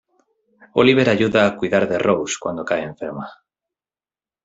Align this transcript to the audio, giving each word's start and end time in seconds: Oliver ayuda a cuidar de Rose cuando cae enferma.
Oliver 0.73 1.07
ayuda 1.11 1.45
a 1.45 1.55
cuidar 1.55 1.87
de 1.87 1.99
Rose 1.99 2.37
cuando 2.39 2.65
cae 2.65 2.81
enferma. 2.81 3.29